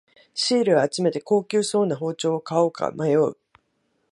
[0.33, 3.37] シールを集めて高級そうな包丁を買おうか迷う